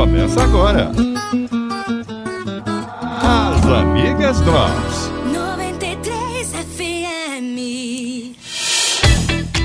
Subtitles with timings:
[0.00, 0.90] Começa agora.
[3.22, 5.10] As Amigas Drops.
[5.30, 7.58] 93 FM.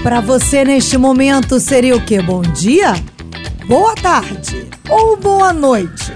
[0.03, 2.21] Para você neste momento seria o quê?
[2.21, 2.95] Bom dia?
[3.65, 6.11] Boa tarde ou boa noite?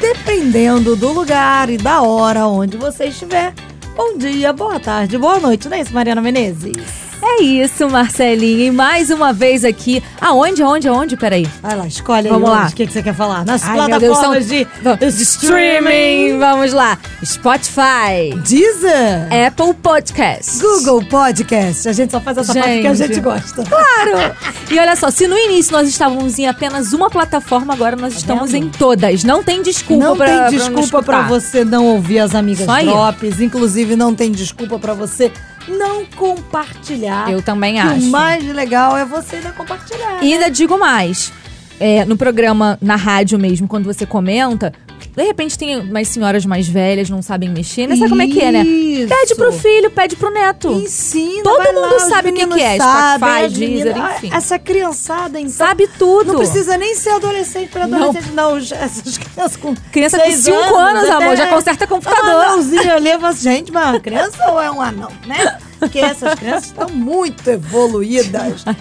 [0.00, 3.52] Dependendo do lugar e da hora onde você estiver.
[3.94, 7.09] Bom dia, boa tarde, boa noite, não é isso, Mariana Menezes?
[7.38, 8.66] É isso, Marcelinha.
[8.66, 10.02] E mais uma vez aqui.
[10.20, 11.16] Aonde, aonde, aonde?
[11.16, 11.46] Peraí.
[11.62, 12.64] Vai lá, escolhe aí Vamos lá.
[12.64, 13.44] onde, o que, que você quer falar.
[13.44, 16.38] Nas Ai, meu Deus, plataformas são- de, Streaming.
[16.38, 16.98] Vamos lá.
[17.24, 18.34] Spotify.
[18.46, 20.60] Deezer, Apple Podcast.
[20.60, 21.88] Google Podcast.
[21.88, 23.08] A gente só faz essa parte que a Gente.
[23.14, 23.62] gente gosta.
[23.64, 24.34] Claro!
[24.70, 28.44] E olha só, se no início nós estávamos em apenas uma plataforma, agora nós estamos
[28.52, 28.66] Tá vendo?
[28.66, 29.24] em todas.
[29.24, 31.28] Não tem desculpa Não pra, tem pra não desculpa pra escutar.
[31.28, 32.86] você não ouvir as amigas aí.
[32.86, 33.40] drops.
[33.40, 35.32] Inclusive, não tem desculpa pra você
[35.70, 37.30] não compartilhar.
[37.30, 38.06] Eu também acho.
[38.06, 40.22] o mais legal é você ainda compartilhar.
[40.22, 41.32] E ainda digo mais.
[41.78, 44.72] É, no programa, na rádio mesmo, quando você comenta,
[45.20, 47.94] de repente tem umas senhoras mais velhas, não sabem mexer, né?
[47.94, 48.64] Sabe como é que é, né?
[49.06, 50.72] Pede pro filho, pede pro neto.
[50.72, 54.30] Ensina, Todo lá, mundo os sabe o que que é, Spotify, Deezer, Ah, enfim.
[54.32, 55.52] Essa criançada, então.
[55.52, 56.32] Sabe tudo.
[56.32, 57.98] Não precisa nem ser adolescente para Não.
[58.08, 58.56] adolescente, não.
[58.56, 59.74] Essas crianças com.
[59.92, 62.24] Criança com seis cinco anos, até amor, já conserta computador.
[62.24, 65.58] Um anãozinho ali, assim, gente, mas uma criança ou é um anão, né?
[65.78, 68.64] Porque essas crianças estão muito evoluídas.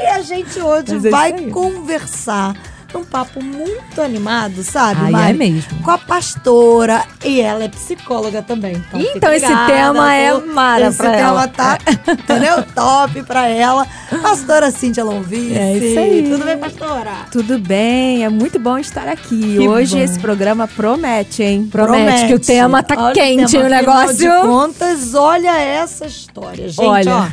[0.00, 2.54] E a gente hoje é vai conversar
[2.94, 5.30] num papo muito animado, sabe, Ai, Mari?
[5.30, 5.82] é mesmo.
[5.82, 8.72] Com a pastora e ela é psicóloga também.
[8.76, 11.48] Então, Então, esse tema é o- mara Esse pra tema ela.
[11.48, 11.78] tá,
[12.08, 12.62] entendeu?
[12.74, 13.86] Top pra ela.
[14.22, 15.54] Pastora Cíntia Lonvice.
[15.54, 16.28] É isso aí.
[16.30, 17.10] Tudo bem, pastora?
[17.30, 19.56] Tudo bem, é muito bom estar aqui.
[19.58, 20.02] Que Hoje bom.
[20.02, 21.68] esse programa promete, hein?
[21.70, 24.16] Promete, que o tema tá Olha quente, tema, o negócio.
[24.16, 26.86] De contas, olha essa história, gente.
[26.86, 27.14] Olha.
[27.16, 27.26] Ó,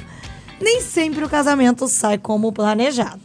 [0.61, 3.19] nem sempre o casamento sai como planejado.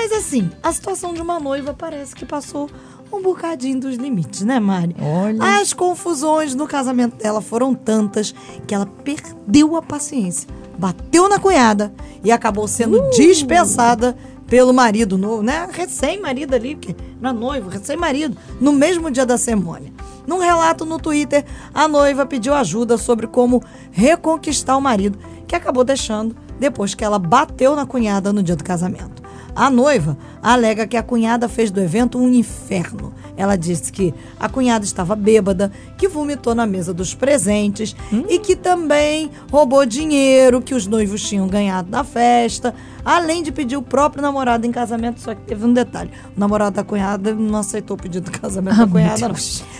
[0.00, 2.70] Mas assim, a situação de uma noiva parece que passou
[3.12, 4.96] um bocadinho dos limites, né, Mari?
[4.98, 5.60] Olha.
[5.60, 8.34] As confusões no casamento dela foram tantas
[8.66, 11.92] que ela perdeu a paciência, bateu na cunhada
[12.24, 13.10] e acabou sendo Uh.
[13.10, 14.16] dispensada
[14.46, 15.68] pelo marido novo, né?
[15.70, 19.92] Recém-marido ali, que era noivo, recém-marido, no mesmo dia da cerimônia.
[20.26, 21.44] Num relato no Twitter,
[21.74, 27.18] a noiva pediu ajuda sobre como reconquistar o marido, que acabou deixando depois que ela
[27.18, 29.19] bateu na cunhada no dia do casamento.
[29.54, 33.12] A noiva alega que a cunhada fez do evento um inferno.
[33.36, 37.96] Ela disse que a cunhada estava bêbada, que vomitou na mesa dos presentes
[38.28, 42.74] e que também roubou dinheiro que os noivos tinham ganhado na festa,
[43.04, 45.20] além de pedir o próprio namorado em casamento.
[45.20, 48.76] Só que teve um detalhe: o namorado da cunhada não aceitou o pedido de casamento
[48.76, 49.34] da cunhada, não.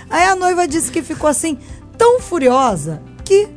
[0.09, 1.59] Aí a noiva disse que ficou assim,
[1.97, 3.49] tão furiosa, que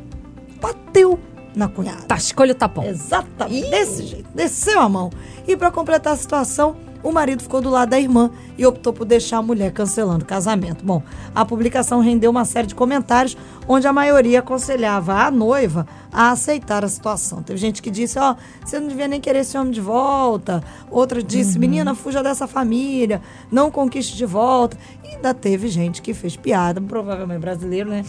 [0.62, 1.20] bateu
[1.56, 2.04] na cunhada.
[2.04, 2.84] Tá, escolha o tapão.
[2.84, 5.10] Exatamente, desse jeito, desceu a mão.
[5.48, 9.04] E para completar a situação, o marido ficou do lado da irmã e optou por
[9.06, 10.86] deixar a mulher cancelando o casamento.
[10.86, 11.04] Bom,
[11.36, 13.36] a publicação rendeu uma série de comentários
[13.68, 17.44] onde a maioria aconselhava a noiva a aceitar a situação.
[17.44, 20.64] Teve gente que disse, ó, você não devia nem querer esse homem de volta.
[20.90, 23.22] Outra disse, menina, fuja dessa família,
[23.52, 24.78] não conquiste de volta.
[25.24, 28.04] Ainda teve gente que fez piada, provavelmente brasileiro, né?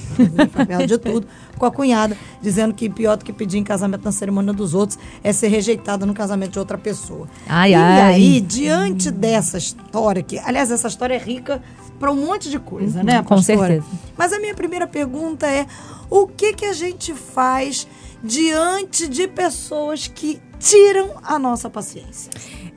[0.66, 1.24] Piada de tudo,
[1.56, 4.98] com a cunhada, dizendo que pior do que pedir em casamento na cerimônia dos outros
[5.22, 7.28] é ser rejeitada no casamento de outra pessoa.
[7.46, 8.14] Ai, e ai.
[8.14, 11.62] aí, diante dessa história, que, aliás, essa história é rica
[12.00, 13.58] para um monte de coisa, né, com pastora?
[13.68, 13.86] certeza.
[14.18, 15.68] Mas a minha primeira pergunta é:
[16.10, 17.86] o que que a gente faz
[18.24, 22.32] diante de pessoas que tiram a nossa paciência?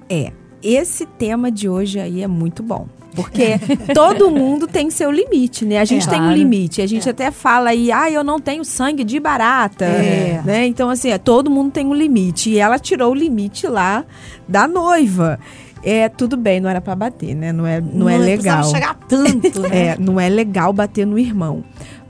[0.07, 0.31] É,
[0.61, 2.87] esse tema de hoje aí é muito bom.
[3.17, 3.57] Porque
[3.95, 5.79] todo mundo tem seu limite, né?
[5.79, 6.09] A gente É.
[6.11, 6.37] tem um Claro.
[6.37, 6.83] limite.
[6.83, 9.85] A gente até fala aí, ah, eu não tenho sangue de barata.
[9.85, 10.39] É.
[10.45, 10.67] Né?
[10.67, 12.51] Então, assim, é, todo mundo tem um limite.
[12.51, 14.05] E ela tirou o limite lá
[14.47, 15.39] da noiva.
[15.83, 17.51] É, tudo bem, não era pra bater, né?
[17.51, 18.71] Não é, não, é precisava legal.
[18.71, 19.69] chegar tanto, né?
[19.93, 21.63] É, não é legal bater no irmão.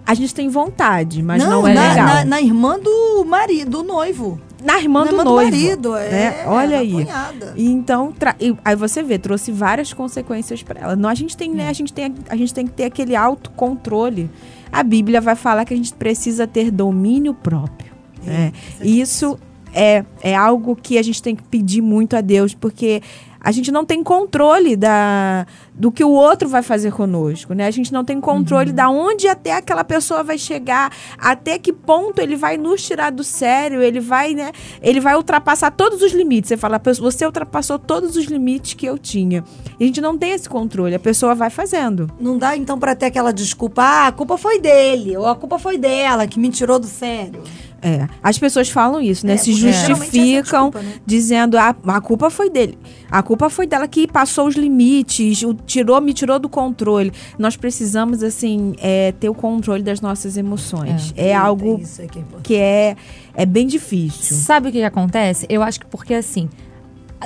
[0.05, 2.05] A gente tem vontade, mas não, é na, legal.
[2.05, 4.39] Na, na irmã do marido, do noivo.
[4.63, 5.51] Na irmã na do irmã noivo.
[5.51, 6.09] do marido, é.
[6.09, 6.43] né?
[6.47, 6.91] Olha na aí.
[6.91, 7.53] cunhada.
[7.55, 10.95] E Então, tra- e aí você vê, trouxe várias consequências para ela.
[10.95, 14.29] Não, a gente tem, né, a gente tem, a gente tem que ter aquele autocontrole.
[14.71, 17.91] A Bíblia vai falar que a gente precisa ter domínio próprio.
[18.23, 18.51] né?
[18.81, 19.39] E isso
[19.73, 23.01] é, é algo que a gente tem que pedir muito a Deus, porque
[23.47, 27.65] a gente não tem controle da, do que o outro vai fazer conosco, né?
[27.65, 32.19] A gente não tem controle da onde até aquela pessoa vai chegar, até que ponto
[32.19, 34.51] ele vai nos tirar do sério, ele vai, né?
[34.81, 36.49] Ele vai ultrapassar todos os limites.
[36.49, 39.45] Você fala, "Pessoa, você ultrapassou todos os limites que eu tinha.
[39.79, 42.11] E a gente não tem esse controle, a pessoa vai fazendo.
[42.19, 45.57] Não dá então pra ter aquela desculpa, ah, a culpa foi dele, ou a culpa
[45.57, 47.41] foi dela, que me tirou do sério.
[47.87, 49.35] É, as pessoas falam isso, né?
[49.35, 50.93] É, Se é justificam desculpa, né?
[51.05, 52.77] dizendo a, a culpa foi dele.
[53.09, 57.13] A culpa foi dela que passou os limites, o, tirou, me tirou do controle.
[57.39, 61.13] Nós precisamos, assim, é, ter o controle das nossas emoções.
[61.15, 62.95] É, Eita, algo é que é que é,
[63.33, 64.35] é bem difícil.
[64.35, 65.45] Sabe o que, que acontece?
[65.47, 66.49] Eu acho que porque assim.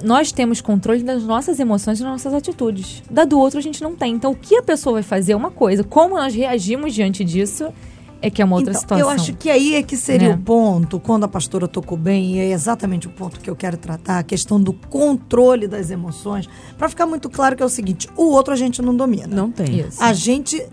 [0.04, 3.04] Nós temos controle das nossas emoções e das nossas atitudes.
[3.12, 4.14] Da do outro a gente não tem.
[4.14, 5.84] Então o que a pessoa vai fazer é uma coisa.
[5.84, 7.74] Como nós reagimos diante disso
[8.22, 9.08] é que é uma outra Então, situação.
[9.08, 10.34] Eu acho que aí é que seria É.
[10.34, 13.78] o ponto, quando a pastora tocou bem, e é exatamente o ponto que eu quero
[13.78, 16.48] tratar, a questão do controle das emoções,
[16.78, 19.28] para ficar muito claro que é o seguinte, o outro a gente não domina.
[19.36, 19.80] Não tem.
[19.80, 20.02] Isso.
[20.02, 20.64] A gente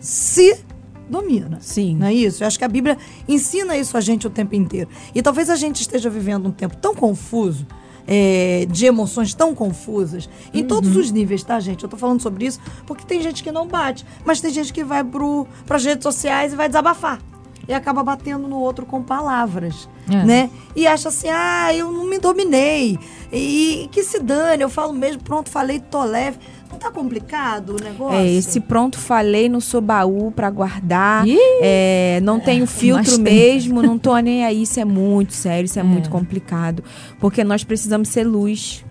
[0.00, 0.58] se
[1.08, 1.58] domina.
[1.60, 1.96] Sim.
[1.96, 2.42] Não é isso?
[2.42, 4.90] Eu acho que a Bíblia ensina isso a gente o tempo inteiro.
[5.14, 7.66] E talvez a gente esteja vivendo um tempo tão confuso,
[8.08, 11.82] é, de emoções tão confusas, em todos os níveis, tá, gente?
[11.84, 14.82] Eu tô falando sobre isso porque tem gente que não bate, mas tem gente que
[14.82, 17.20] vai pro, pras redes sociais e vai desabafar.
[17.68, 20.24] E acaba batendo no outro com palavras, É.
[20.24, 20.50] né?
[20.74, 22.98] E acha assim, ah, eu não me dominei.
[23.30, 26.38] E, e que se dane, eu falo mesmo, pronto, falei, tô leve.
[26.70, 28.18] Não tá complicado o negócio?
[28.18, 31.26] É, esse pronto falei no seu baú pra guardar.
[31.26, 31.38] Ih!
[31.62, 33.22] É, não tenho filtro mas tem.
[33.22, 34.62] mesmo, não tô nem aí.
[34.62, 36.84] Isso é muito sério, isso é, muito complicado.
[37.18, 38.84] Porque nós precisamos ser luz.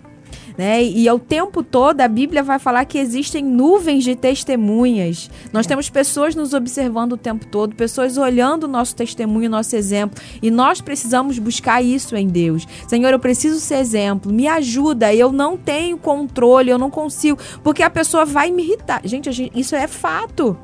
[0.57, 0.83] Né?
[0.83, 5.29] E ao tempo todo a Bíblia vai falar que existem nuvens de testemunhas.
[5.53, 10.19] Nós temos pessoas nos observando o tempo todo, pessoas olhando o nosso testemunho, nosso exemplo.
[10.41, 12.65] E nós precisamos buscar isso em Deus.
[12.87, 14.31] Senhor, eu preciso ser exemplo.
[14.33, 15.13] Me ajuda.
[15.13, 17.37] Eu não tenho controle, eu não consigo.
[17.63, 19.01] Porque a pessoa vai me irritar.
[19.03, 20.57] Gente, a gente- isso é fato.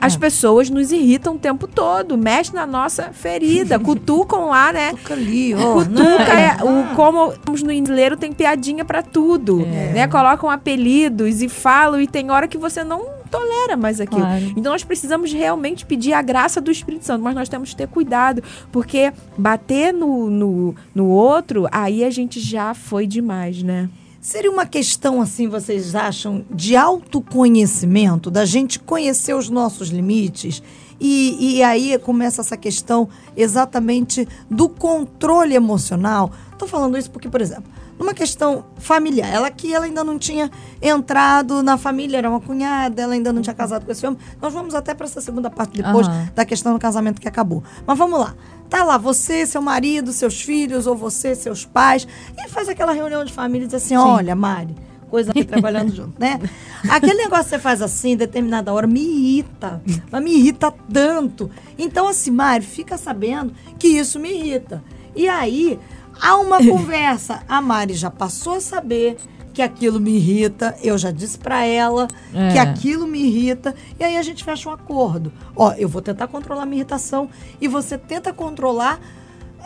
[0.00, 4.94] As pessoas nos irritam o tempo todo, mexem na nossa ferida, cutucam lá, né?
[4.96, 5.74] Fica ali, ó.
[5.74, 6.56] Cutuca né?
[6.58, 7.32] é, o, como
[7.62, 10.08] no inglês tem piadinha pra tudo, né?
[10.08, 14.22] Colocam apelidos e falam e tem hora que você não tolera mais aquilo.
[14.22, 14.52] Claro.
[14.56, 17.86] Então nós precisamos realmente pedir a graça do Espírito Santo, mas nós temos que ter
[17.86, 18.42] cuidado,
[18.72, 23.88] porque bater no, no, no outro, aí a gente já foi demais, né?
[24.20, 30.62] Seria uma questão, assim, vocês acham, de autoconhecimento, da gente conhecer os nossos limites?
[31.00, 36.30] E, e aí começa essa questão exatamente do controle emocional.
[36.52, 37.64] Estou falando isso porque, por exemplo,
[38.00, 40.50] numa questão familiar, ela aqui ela ainda não tinha
[40.80, 44.18] entrado na família, era uma cunhada, ela ainda não tinha casado com esse homem.
[44.40, 46.30] Nós vamos até para essa segunda parte depois Aham.
[46.34, 47.62] da questão do casamento que acabou.
[47.86, 48.34] Mas vamos lá.
[48.70, 52.08] Tá lá, você, seu marido, seus filhos, ou você, seus pais,
[52.38, 54.74] e faz aquela reunião de família e diz assim: olha, Mari,
[55.10, 56.40] coisa aqui trabalhando junto, né?
[56.88, 59.82] Aquele negócio que você faz assim, determinada hora, me irrita.
[60.10, 61.50] Mas me irrita tanto.
[61.76, 64.82] Então, assim, Mari, fica sabendo que isso me irrita.
[65.14, 65.78] E aí,
[66.20, 67.42] há uma conversa.
[67.48, 69.16] A Mari já passou a saber
[69.52, 72.52] que aquilo me irrita, eu já disse pra ela É.
[72.52, 75.32] que aquilo me irrita, e aí a gente fecha um acordo.
[75.56, 77.28] Ó, eu vou tentar controlar minha irritação
[77.60, 79.00] e você tenta controlar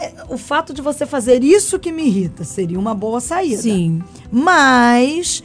[0.01, 2.45] é, o fato de você fazer isso que me irrita.
[2.45, 3.61] Seria uma boa saída.
[3.63, 4.03] Sim.
[4.33, 5.45] Mas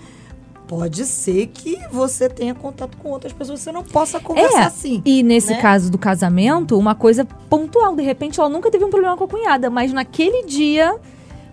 [0.70, 5.02] pode ser que você tenha contato com outras pessoas, você não possa conversar É, assim.
[5.04, 5.60] E nesse né?
[5.60, 7.96] caso do casamento, uma coisa pontual.
[7.96, 10.96] De repente, ela nunca teve um problema com a cunhada, mas naquele dia,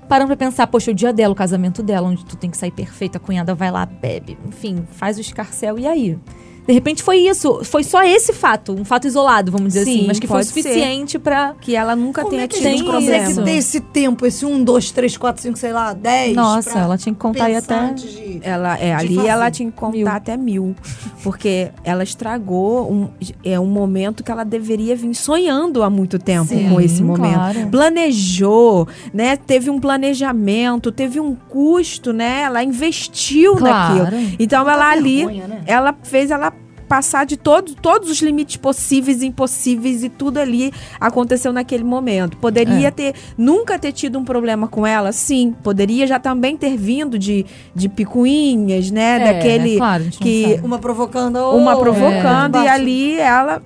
[0.06, 2.70] parando pra pensar, poxa, o dia dela, o casamento dela, onde tu tem que sair
[2.70, 6.18] perfeita, a cunhada vai lá, bebe, enfim, faz o escarcel, e aí?
[6.66, 10.06] De repente foi isso, foi só esse fato, um fato isolado, vamos dizer Sim, assim,
[10.06, 11.54] mas que foi suficiente pra.
[11.60, 13.42] Que ela nunca Como tenha é que tido gente tem consegue isso?
[13.44, 16.34] ter esse tempo, esse 1, 2, 3, 4, 5, sei lá, 10?
[16.34, 19.28] Nossa, ela tinha que contar aí até- de- Ela, é, ali fazer.
[19.28, 20.08] ela tinha que contar Mil.
[20.08, 20.75] até mil.
[21.23, 23.08] Porque ela estragou um,
[23.44, 27.35] é um momento que ela deveria vir sonhando há muito tempo Sim, com esse momento.
[27.35, 27.66] claro.
[27.70, 29.37] Planejou, né?
[29.37, 32.42] Teve um planejamento, teve um custo, né?
[32.42, 34.04] Ela investiu Claro.
[34.04, 34.37] naquilo.
[34.38, 35.61] Então ela ali, vergonha, né?
[35.66, 36.52] ela fez ela
[36.88, 42.37] passar de todos, todos os limites possíveis e impossíveis e tudo ali aconteceu naquele momento.
[42.37, 42.90] Poderia É.
[42.90, 45.55] ter nunca ter tido um problema com ela, sim.
[45.62, 49.21] Poderia já também ter vindo de, de picuinhas, né?
[49.21, 50.66] É, Daquele claro, a gente não que sabe.
[50.66, 53.62] Uma provocando a uma outra, provocando é, e ali ela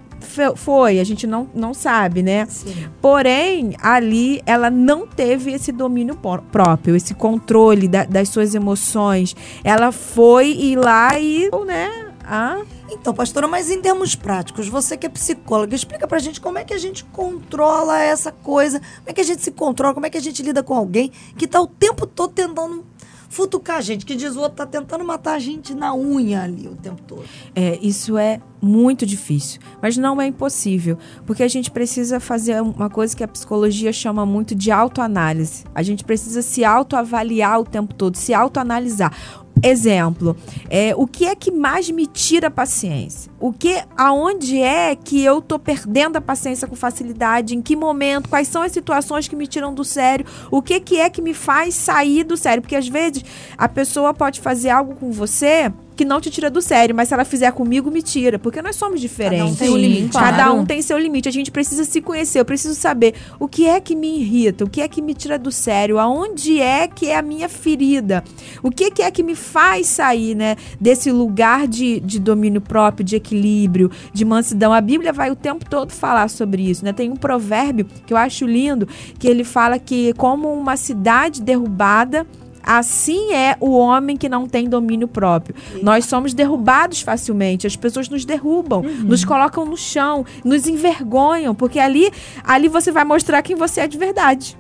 [0.55, 2.47] foi, a gente não, não sabe, né?
[2.49, 2.73] Sim.
[3.01, 6.17] Porém, ali ela não teve esse domínio
[6.53, 9.35] próprio, esse controle da- das suas emoções.
[9.65, 11.91] Ela foi ir lá e, né?
[12.25, 16.59] Ah, Então, pastora, mas em termos práticos, você que é psicóloga, explica pra gente como
[16.59, 20.07] é que a gente controla essa coisa, como é que a gente se controla, como
[20.07, 22.85] é que a gente lida com alguém que tá o tempo todo tentando
[23.31, 26.67] futucar a gente, que diz o outro tá tentando matar a gente na unha ali
[26.67, 27.23] o tempo todo.
[27.55, 32.91] É, isso é muito difícil, mas não é impossível, porque a gente precisa fazer uma
[32.91, 35.65] coisa que a psicologia chama muito de autoanálise.
[35.73, 39.17] A gente precisa se autoavaliar o tempo todo, se autoanalisar.
[39.63, 40.37] Exemplo,
[40.69, 43.31] é, o que é que mais me tira a paciência?
[43.39, 47.55] O que, aonde é que eu tô perdendo a paciência com facilidade?
[47.55, 48.29] Em que momento?
[48.29, 50.27] Quais são as situações que me tiram do sério?
[50.51, 52.63] O que que é que me faz sair do sério?
[52.63, 53.25] Porque às vezes
[53.57, 57.15] a pessoa pode fazer algo com você que não te tira do sério, mas se
[57.15, 58.39] ela fizer comigo, me tira.
[58.39, 59.59] Porque nós somos diferentes.
[59.59, 60.13] tem um Sim, limite.
[60.13, 60.27] claro.
[60.35, 61.29] Cada um tem seu limite.
[61.29, 62.41] A gente precisa se conhecer.
[62.41, 65.39] Eu preciso saber o que é que me irrita, o que é que me tira
[65.39, 68.25] do sério, aonde é que é a minha ferida,
[68.63, 73.05] o que, que é que me faz sair, né, desse lugar de, de domínio próprio,
[73.05, 74.73] de equilíbrio, de mansidão.
[74.73, 76.95] A Bíblia vai o tempo todo falar sobre isso, né?
[76.95, 78.89] Tem um provérbio que eu acho lindo,
[79.19, 82.27] que ele fala que como uma cidade derrubada
[82.63, 85.55] Assim é o homem que não tem domínio próprio.
[85.83, 87.67] Nós somos derrubados facilmente.
[87.67, 92.11] As pessoas nos derrubam, nos colocam no chão, nos envergonham, porque ali,
[92.45, 94.59] ali você vai mostrar quem você é de verdade.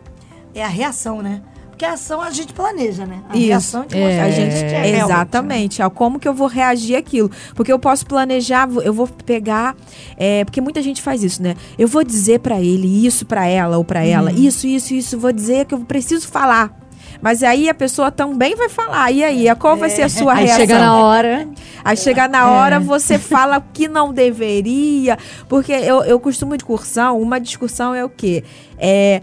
[0.54, 1.42] É a reação, né?
[1.68, 3.22] Porque a ação a gente planeja, né?
[3.30, 3.46] A Isso.
[3.46, 4.20] reação te É.
[4.20, 4.98] A gente, é realmente, né?
[5.04, 5.82] exatamente.
[5.82, 7.30] ó, Como que eu vou reagir àquilo?
[7.54, 9.74] Porque eu posso planejar, eu vou pegar.
[10.16, 11.54] é, porque muita gente faz isso, né?
[11.78, 15.18] Eu vou dizer pra ele isso pra ela ou pra ela, isso, isso, isso.
[15.18, 16.78] Vou dizer que eu preciso falar.
[17.22, 19.10] Mas aí a pessoa também vai falar.
[19.10, 20.60] E aí, qual vai ser a sua Aí reação?
[20.60, 21.48] chega na hora.
[21.84, 25.18] Aí chega na hora, você fala o que não deveria.
[25.48, 28.42] Porque eu, eu costumo discussão, uma discussão é o quê?
[28.78, 29.20] É,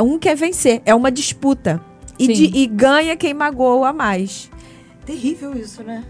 [0.00, 1.80] um quer vencer, é uma disputa.
[2.18, 4.50] E, de- e ganha quem magoa mais.
[5.06, 6.04] Terrível isso, né?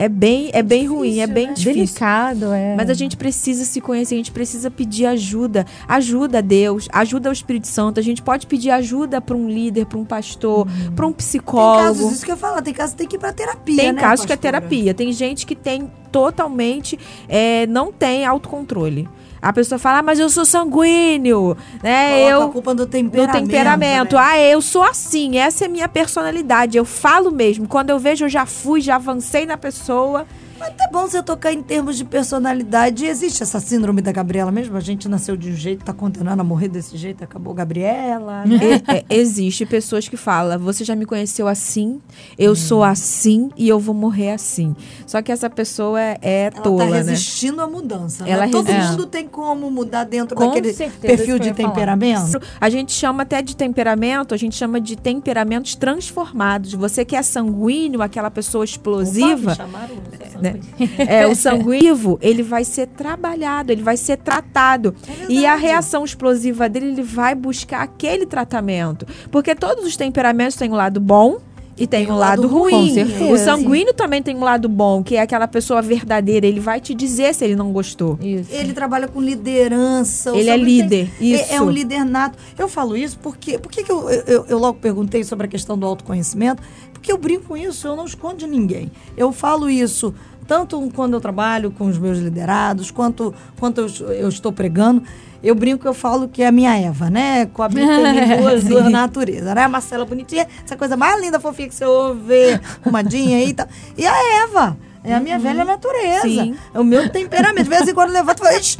[0.00, 1.52] É bem, é bem ruim, é difícil, bem né?
[1.54, 1.74] difícil.
[1.74, 2.76] Delicado, é.
[2.76, 5.66] Mas a gente precisa se conhecer, a gente precisa pedir ajuda.
[5.88, 7.98] Ajuda a Deus, ajuda ao Espírito Santo.
[7.98, 11.82] A gente pode pedir ajuda para um líder, para um pastor, para um Tem psicólogo.
[11.82, 14.00] casos, isso que eu falo, tem casos que tem que ir pra terapia, Tem né,
[14.00, 14.60] casos que é pastora?
[14.60, 14.94] terapia.
[14.94, 16.96] Tem gente que tem totalmente.
[17.28, 19.08] é, não tem autocontrole.
[19.40, 22.10] A pessoa fala, ah, mas eu sou sanguíneo, né?
[22.10, 22.48] Coloca a eu.
[22.50, 23.32] culpa do temperamento.
[23.32, 24.16] temperamento.
[24.16, 24.22] né?
[24.22, 26.76] Ah, eu sou assim, essa é a minha personalidade.
[26.76, 27.68] Eu falo mesmo.
[27.68, 30.26] Quando eu vejo, eu já fui, já avancei na pessoa.
[30.58, 33.04] Mas é bom você tocar em termos de personalidade.
[33.06, 34.76] Existe essa síndrome da Gabriela mesmo?
[34.76, 38.58] A gente nasceu de um jeito, tá condenando a morrer desse jeito, acabou Gabriela, né?
[38.88, 42.00] E- é, existe pessoas que falam, você já me conheceu assim,
[42.38, 44.74] eu sou assim e eu vou morrer assim.
[45.06, 46.96] Só que essa pessoa é, é Ela tola, tá né?
[46.98, 48.24] resistindo à mudança.
[48.24, 48.30] né?
[48.30, 48.90] Ela Todo resiste.
[48.92, 51.68] mundo tem como mudar dentro Com daquele perfil de ia falar.
[51.68, 52.40] temperamento.
[52.60, 56.72] A gente chama até de temperamento, a gente chama de temperamentos transformados.
[56.74, 59.94] Você que é sanguíneo, aquela pessoa Opa, explosiva, me chamaram,
[60.40, 60.47] né?
[60.98, 64.94] é, o sanguíneo, ele vai ser trabalhado, ele vai ser tratado.
[65.28, 69.06] e a reação explosiva dele, ele vai buscar aquele tratamento.
[69.30, 71.38] Porque todos os temperamentos têm um lado bom
[71.80, 72.88] e tem, um lado, ruim.
[72.88, 73.32] Com certeza.
[73.32, 76.44] O sanguíneo também tem um lado bom, que é aquela pessoa verdadeira.
[76.44, 78.18] Ele vai te dizer se ele não gostou.
[78.20, 78.50] Isso.
[78.52, 80.30] Ele trabalha com liderança.
[80.36, 81.62] Ele é líder, tem- é- É, isso.
[81.64, 82.36] um líder nato.
[82.58, 83.58] Eu falo isso porque.
[83.58, 86.60] Por que que eu, eu, eu logo perguntei sobre a questão do autoconhecimento?
[86.92, 88.90] Porque eu brinco com isso, eu não escondo de ninguém.
[89.16, 90.12] Eu falo isso
[90.48, 95.02] tanto quando eu trabalho com os meus liderados, quanto quanto eu, eu estou pregando.
[95.40, 97.46] Eu brinco, eu falo que é a minha Eva, né?
[97.46, 99.62] Com a duas, duas naturezas, né?
[99.62, 103.68] A Marcela bonitinha, essa coisa mais linda, fofinha que você ouve, arrumadinha aí e tal.
[103.96, 106.22] E a Eva, é a minha velha natureza.
[106.22, 106.56] Sim.
[106.74, 107.64] É o meu temperamento.
[107.64, 108.78] De vez em quando eu levanto e falo, "Ixi,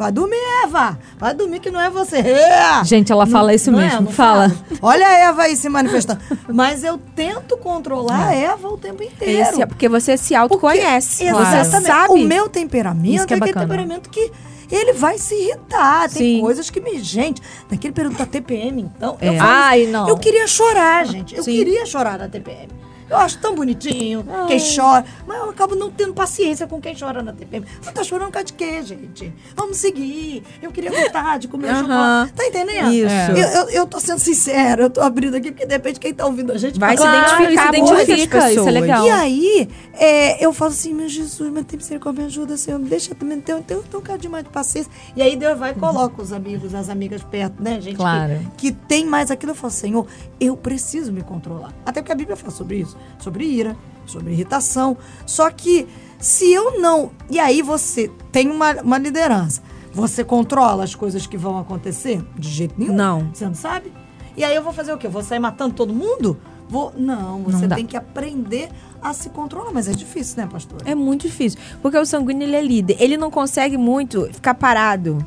[0.00, 0.98] vai dormir, Eva.
[1.18, 2.16] Vai dormir que não é você.
[2.16, 2.82] É.
[2.84, 3.84] Gente, ela fala isso Não é?
[3.84, 4.00] mesmo.
[4.02, 4.50] Não fala.
[4.80, 6.20] Olha a Eva aí se manifestando.
[6.48, 9.42] Mas eu tento controlar a Eva o tempo inteiro.
[9.42, 11.24] Esse é porque você se autoconhece.
[11.24, 11.86] Exatamente.
[11.86, 12.14] sabe.
[12.14, 14.32] O meu temperamento que é, é aquele temperamento que
[14.70, 16.08] ele vai se irritar.
[16.08, 16.40] Tem Sim.
[16.40, 16.98] coisas que me.
[16.98, 19.18] Gente, naquele período da TPM, então.
[19.20, 19.36] É.
[19.36, 20.08] Eu, Ai, não.
[20.08, 21.36] eu queria chorar, gente.
[21.36, 21.52] Eu Sim.
[21.52, 22.68] queria chorar na TPM.
[23.10, 27.22] Eu acho tão bonitinho quem chora, mas eu acabo não tendo paciência com quem chora
[27.22, 27.66] na TPM.
[27.82, 29.32] Você tá chorando por causa de quê, gente?
[29.56, 30.42] Vamos seguir.
[30.62, 31.80] Eu queria vontade de comer Aham.
[31.80, 32.32] chocolate.
[32.32, 32.92] Tá entendendo?
[32.92, 33.30] Isso.
[33.32, 36.24] Eu, eu, eu tô sendo sincera, eu tô abrindo aqui, porque de repente quem tá
[36.24, 39.06] ouvindo a gente Vai se fala, identificar se identifica, isso é legal.
[39.06, 42.88] e aí, é, eu falo assim, meu Jesus, mas tem misericórdia, me ajuda, Senhor, me
[42.88, 44.90] deixa também ter, ter, ter um bocadinho mais de paciência.
[45.16, 47.96] E aí Deus vai e coloca os amigos, as amigas perto, né, gente?
[47.96, 48.38] Claro.
[48.56, 49.52] Que, que tem mais aquilo.
[49.52, 50.06] Eu falo, Senhor,
[50.40, 51.72] eu preciso me controlar.
[51.84, 53.76] Até porque a Bíblia fala sobre isso, sobre ira,
[54.06, 54.96] sobre irritação.
[55.26, 55.86] Só que
[56.18, 57.10] se eu não.
[57.30, 59.62] E aí você tem uma, uma liderança.
[59.92, 62.22] Você controla as coisas que vão acontecer?
[62.36, 62.94] De jeito nenhum.
[62.94, 63.30] Não.
[63.32, 63.92] Você não sabe?
[64.36, 65.06] E aí eu vou fazer o quê?
[65.06, 66.38] Eu Vou sair matando todo mundo?
[66.68, 66.92] Vou.
[66.96, 67.74] Não, você dá.
[67.74, 68.68] tem que aprender
[69.02, 69.72] a se controlar.
[69.72, 70.88] Mas é difícil, né, pastora?
[70.88, 71.58] É muito difícil.
[71.82, 72.96] Porque o sanguíneo, ele é líder.
[73.00, 75.18] Ele não consegue muito ficar parado.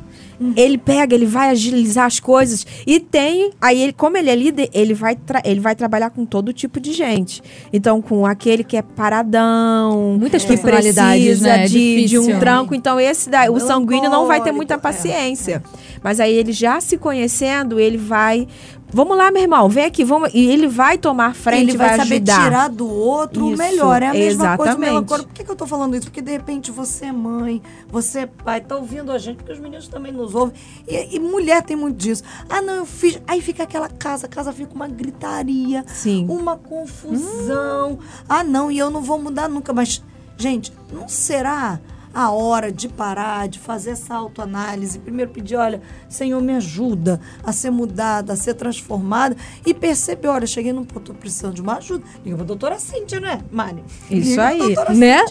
[0.56, 2.66] Ele pega, ele vai agilizar as coisas.
[2.86, 3.52] E tem.
[3.60, 6.92] Aí, ele, como ele é líder, ele vai, ele vai trabalhar com todo tipo de
[6.92, 7.42] gente.
[7.72, 10.16] Então, com aquele que é paradão.
[10.18, 11.64] Muitas que personalidades, precisa né?
[11.64, 12.74] É de, de um tranco.
[12.74, 15.62] Então, esse daí, o sanguíneo não vai ter muita Melancólico, é, paciência.
[16.04, 18.46] Mas aí ele já se conhecendo, ele vai.
[18.92, 20.30] Vamos lá, meu irmão, vem aqui, vamos.
[20.34, 22.44] E ele vai tomar frente, ele vai, saber ajudar.
[22.44, 24.02] tirar do outro o Isso, melhor.
[24.02, 25.08] É a mesma coisa, exatamente.
[25.08, 25.24] coisa.
[25.24, 26.04] Por que, que eu tô falando isso?
[26.04, 29.58] Porque de repente você é mãe, você é pai, tá ouvindo a gente, porque os
[29.58, 30.54] meninos também nos ouvem.
[30.86, 32.22] E, e mulher tem muito disso.
[32.50, 33.18] Ah, não, eu fiz.
[33.26, 36.26] Aí fica aquela casa, a casa fica uma gritaria, Sim.
[36.28, 37.98] uma confusão.
[38.28, 39.72] Ah, não, e eu não vou mudar nunca.
[39.72, 40.02] Mas,
[40.36, 41.80] gente, não será
[42.14, 44.98] a hora de parar, de fazer essa autoanálise.
[44.98, 49.36] Primeiro pedir, olha, Senhor, me ajuda a ser mudada, a ser transformada.
[49.66, 52.04] E perceber, olha, cheguei num ponto, tô precisando de uma ajuda.
[52.24, 53.82] Liga pra doutora Cíntia, né, Mari?
[54.10, 55.24] Isso Liga aí, né?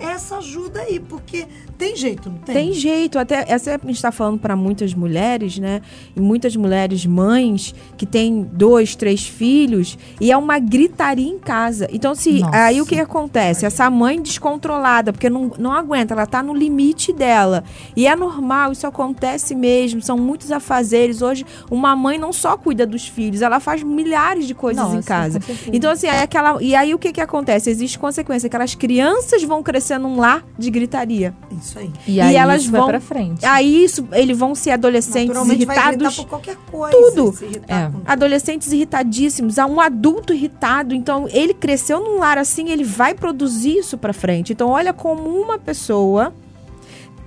[0.00, 1.46] Essa ajuda aí, porque
[1.78, 2.54] tem jeito, não tem?
[2.54, 5.80] Tem jeito, até essa a gente está falando para muitas mulheres, né?
[6.14, 11.88] E muitas mulheres mães que têm dois, três filhos e é uma gritaria em casa.
[11.92, 12.56] Então, se Nossa.
[12.56, 13.64] aí o que acontece?
[13.66, 17.64] Essa mãe descontrolada, porque não, não aguenta, ela tá no limite dela.
[17.96, 20.02] E é normal, isso acontece mesmo.
[20.02, 21.22] São muitos afazeres.
[21.22, 25.08] Hoje, uma mãe não só cuida dos filhos, ela faz milhares de coisas em Nossa,
[25.08, 25.40] casa.
[25.40, 25.70] com certeza.
[25.72, 26.62] Então, assim, aí aquela.
[26.62, 27.70] E aí o que que acontece?
[27.70, 28.46] Existe consequência.
[28.46, 31.34] Aquelas crianças vão crescer num lar de gritaria.
[31.50, 31.90] Isso aí.
[32.06, 33.44] E aí elas isso vão- vai pra frente.
[33.44, 36.16] Aí isso, eles vão ser adolescentes irritados.
[36.16, 36.96] por qualquer coisa.
[36.96, 37.34] tudo.
[37.68, 37.84] É.
[37.86, 38.02] com tudo.
[38.06, 40.94] Adolescentes irritadíssimos, há um adulto irritado.
[40.94, 44.52] Então, ele cresceu num lar assim, ele vai produzir isso pra frente.
[44.52, 46.32] Então, olha como uma pessoa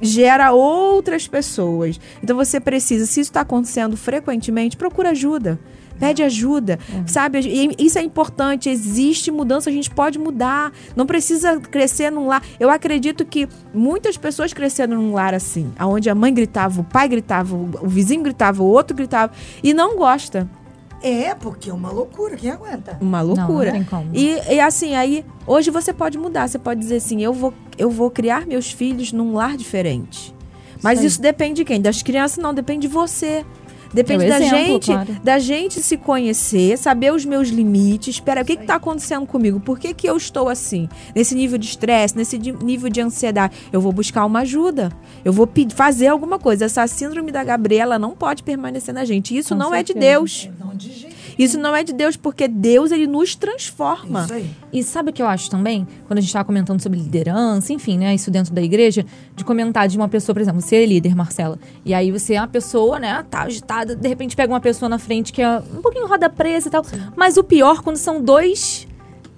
[0.01, 1.99] gera outras pessoas.
[2.21, 5.57] Então, você precisa, se isso está acontecendo frequentemente, procura ajuda.
[5.99, 7.39] Pede ajuda, sabe?
[7.39, 8.69] E isso é importante.
[8.69, 10.71] Existe mudança, a gente pode mudar.
[10.95, 12.43] Não precisa crescer num lar.
[12.59, 17.07] Eu acredito que muitas pessoas cresceram num lar assim, onde a mãe gritava, o pai
[17.07, 19.31] gritava, o vizinho gritava, o outro gritava,
[19.63, 20.49] e não gosta.
[21.01, 22.35] É, porque é uma loucura.
[22.35, 22.97] Quem aguenta?
[22.99, 23.65] Uma Não, loucura.
[23.71, 24.09] não tem como.
[24.13, 26.47] E, e assim, aí, hoje você pode mudar.
[26.47, 30.33] Você pode dizer assim: eu vou, eu vou criar meus filhos num lar diferente.
[30.81, 31.79] Mas isso depende de quem?
[31.81, 33.45] Das crianças, não, depende de você.
[33.95, 35.17] Depende É da exemplo, gente, claro.
[35.23, 38.15] da gente se conhecer, saber os meus limites.
[38.15, 39.59] Espera, o que está acontecendo comigo?
[39.59, 40.87] Por que, que eu estou assim?
[41.15, 43.55] Nesse nível de estresse, nesse nível de ansiedade.
[43.71, 44.91] Eu vou buscar uma ajuda.
[45.23, 46.65] Eu vou pe- fazer alguma coisa.
[46.65, 49.35] Essa síndrome da Gabriela não pode permanecer na gente.
[49.35, 50.11] Isso Com não é de certeza.
[50.11, 50.49] Deus.
[50.59, 51.04] Não de jeito.
[51.37, 54.23] Isso não é de Deus, porque Deus ele nos transforma.
[54.23, 54.49] Isso aí.
[54.71, 55.87] E sabe o que eu acho também?
[56.07, 58.13] Quando a gente estava comentando sobre liderança, enfim, né?
[58.13, 61.59] Isso dentro da igreja, de comentar de uma pessoa, por exemplo, você é líder, Marcela.
[61.83, 63.25] E aí você é uma pessoa, né?
[63.29, 66.67] Tá agitada, de repente pega uma pessoa na frente que é um pouquinho roda presa
[66.67, 66.85] e tal.
[67.15, 68.87] Mas o pior quando são dois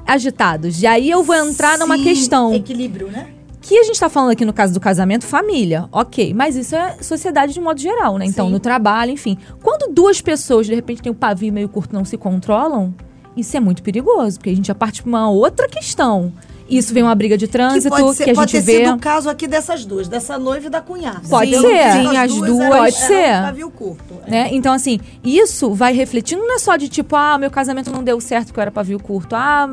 [0.06, 0.82] agitados.
[0.82, 2.54] E aí eu vou entrar numa Sim, questão.
[2.54, 3.37] Equilíbrio, né?
[3.68, 6.34] Que a gente tá falando aqui no caso do casamento, família, ok.
[6.34, 8.26] Mas isso é sociedade de modo geral, né?
[8.26, 8.54] Então, Sim.
[8.54, 9.38] no trabalho, enfim.
[9.62, 12.96] Quando duas pessoas, de repente, têm o pavio meio curto não se controlam,
[13.36, 16.32] isso é muito perigoso, porque a gente já parte pra uma outra questão.
[16.70, 18.86] Isso vem uma briga de Que trânsito, pode, ser, que a pode gente ter vê.
[18.86, 21.22] sido o caso aqui dessas duas, dessa noiva e da cunhada.
[21.30, 21.92] Pode Sim, ser.
[21.94, 22.60] sim, as duas.
[22.60, 23.30] eram- Pode ser.
[23.40, 24.14] um pavio curto.
[24.26, 24.30] é.
[24.30, 24.50] Né?
[24.52, 28.20] Então, assim, isso vai refletindo, não é só de tipo, ah, meu casamento não deu
[28.20, 29.34] certo porque eu era pavio curto.
[29.36, 29.66] Ah,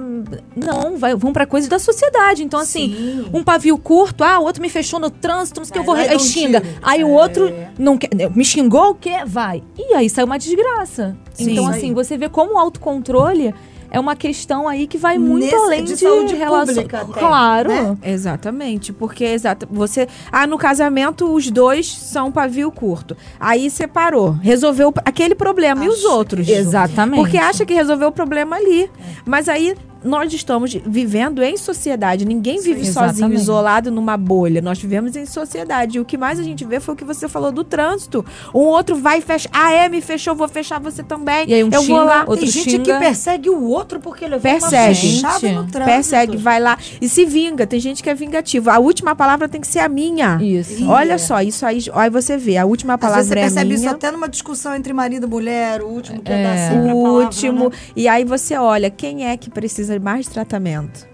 [0.54, 2.42] não, vai, vão pra coisas da sociedade.
[2.44, 3.26] Então, assim, Sim.
[3.32, 5.84] um pavio curto, ah, o outro me fechou no trânsito, não sei o que, eu
[5.84, 5.94] vou.
[5.94, 6.60] Aí xinga.
[6.60, 6.74] tiro.
[6.82, 7.22] Aí o É.
[7.22, 8.10] outro não quer.
[8.34, 9.24] Me xingou o quê?
[9.26, 9.62] Vai.
[9.76, 11.16] E aí sai uma desgraça.
[11.32, 11.50] Sim.
[11.52, 11.92] então, assim, aí.
[11.94, 13.52] você vê como o autocontrole
[13.94, 16.74] é uma questão aí que vai muito Nesse- além de de, saúde relação.
[16.74, 17.68] pública até, claro.
[17.68, 17.96] né?
[18.02, 23.16] Exatamente, porque exato, você, ah, no casamento os dois são pavio curto.
[23.38, 26.48] Aí separou, resolveu aquele problema e os outros.
[26.48, 27.20] Exatamente.
[27.20, 28.90] Porque acha que resolveu o problema ali.
[29.24, 32.24] Mas aí nós estamos vivendo em sociedade.
[32.24, 33.40] Ninguém vive sozinho, Exatamente.
[33.40, 34.60] isolado numa bolha.
[34.60, 35.96] Nós vivemos em sociedade.
[35.98, 38.24] E o que mais a gente vê foi o que você falou do trânsito.
[38.54, 39.48] Um outro vai e fecha.
[39.52, 41.48] Ah, é, me fechou, vou fechar você também.
[41.48, 42.20] E aí um Eu xinga, vou lá.
[42.20, 42.82] outro Tem gente xinga.
[42.94, 44.74] que persegue o outro porque levou Persegue.
[45.20, 45.84] uma fechada no trânsito.
[45.84, 47.66] Persegue, vai lá e se vinga.
[47.66, 48.70] Tem gente que é vingativo.
[48.70, 50.38] A última palavra tem que ser a minha.
[50.42, 50.86] Isso.
[50.88, 52.56] Olha só, isso aí, aí você vê.
[52.58, 53.76] A última Às vezes palavra você é percebe minha.
[53.76, 56.70] isso até numa discussão entre marido e mulher, o último que é, É.
[56.72, 57.64] o palavra, último.
[57.70, 57.76] né?
[57.96, 61.06] E aí você olha, quem é que precisa mais de tratamento?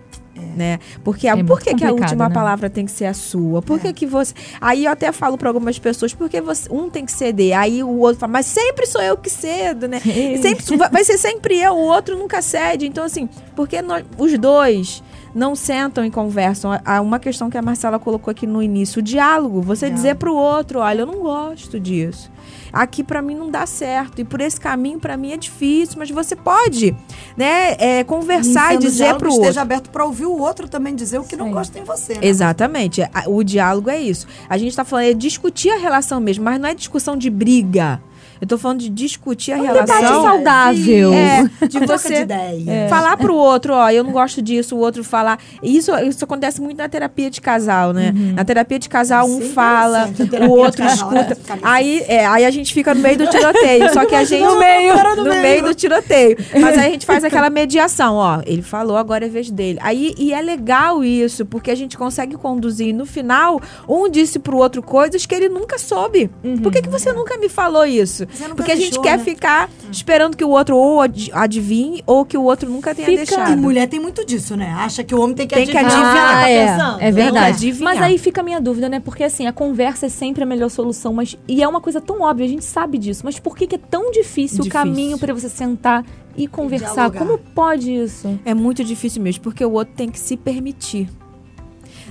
[0.57, 0.79] Né?
[1.05, 2.35] Porque É por que, que a última né?
[2.35, 3.61] palavra tem que ser a sua?
[3.61, 4.33] Por que, que você.
[4.59, 7.59] Aí eu até falo para algumas pessoas, porque você, um tem que ceder.
[7.59, 10.01] Aí o outro fala, mas sempre sou eu que cedo, né?
[10.41, 12.87] sempre, vai- vai ser sempre eu, o outro nunca cede.
[12.87, 15.03] Então, assim, porque nós, os dois
[15.35, 16.79] não sentam e conversam.
[16.85, 19.61] Há uma questão que a Marcela colocou aqui no início, o diálogo.
[19.63, 19.97] Você Diálogo.
[19.97, 22.31] dizer pro outro, olha, eu não gosto disso.
[22.73, 26.11] Aqui pra mim não dá certo e por esse caminho pra mim é difícil, mas
[26.11, 26.97] você pode,
[27.37, 29.43] né, é, conversar e o dizer diálogo, pro outro.
[29.43, 31.53] esteja aberto para ouvir o outro também dizer o que não Sim.
[31.53, 32.15] gosta em você.
[32.15, 32.21] Né?
[32.23, 33.03] Exatamente.
[33.27, 34.27] O diálogo é isso.
[34.49, 38.01] A gente tá falando é discutir a relação mesmo, mas não é discussão de briga.
[38.41, 40.23] Eu tô falando de discutir a Um debate relação.
[40.23, 41.13] saudável.
[41.13, 42.89] É, de você de ideia.
[42.89, 45.39] falar pro outro, ó, eu não gosto disso, o outro falar.
[45.63, 48.13] Isso, isso acontece muito na terapia de casal, né?
[48.35, 50.11] Na terapia de casal, um é fala,
[50.49, 51.53] o outro casal, escuta.
[51.53, 51.61] ali.
[51.63, 53.93] Aí, é, aí a gente fica no meio do tiroteio.
[53.93, 54.43] Só que a gente.
[54.43, 54.95] No meio.
[55.17, 56.37] no meio do tiroteio.
[56.61, 58.41] Mas aí a gente faz aquela mediação, ó.
[58.47, 59.79] Ele falou, agora é vez dele.
[59.83, 62.89] Aí, e é legal isso, porque a gente consegue conduzir.
[62.89, 66.31] E no final, um disse pro outro coisas que ele nunca soube.
[66.63, 68.27] Por que, que você nunca me falou isso?
[68.57, 69.25] Porque a gente deixou, quer né?
[69.25, 73.23] ficar esperando que o outro ou ad- adivinhe ou que o outro nunca tenha Fica-
[73.23, 73.57] E deixado.
[73.57, 74.71] mulher tem muito disso, né?
[74.79, 75.99] Acha que o homem tem que Tem que adivinhar.
[75.99, 76.33] o que adivinhar.
[76.35, 77.01] tá Ah, é, pensando.
[77.03, 77.55] é verdade.
[77.57, 77.95] adivinhar.
[77.95, 79.01] Mas aí fica a minha dúvida, né?
[79.01, 82.21] Porque assim, a conversa é sempre a melhor solução, mas e é uma coisa tão
[82.23, 83.23] óbvia, a gente sabe disso.
[83.25, 84.71] Mas por que, que é tão difícil, o Difícil.
[84.73, 86.05] caminho para você sentar
[86.37, 86.95] e conversar?
[87.11, 87.19] dialogar.
[87.19, 88.39] Como pode isso?
[88.45, 91.09] É muito difícil mesmo, porque o outro tem que se permitir.